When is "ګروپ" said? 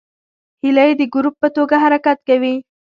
1.13-1.35